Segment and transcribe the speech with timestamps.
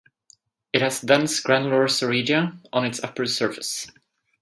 [0.73, 3.85] It has dense granular soredia on its upper surface.